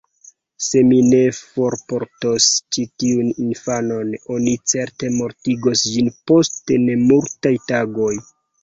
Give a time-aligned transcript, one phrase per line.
[0.67, 8.15] Se mi ne forportos ĉi tiun infanon, oni certe mortigos ĝin post nemultaj tagoj.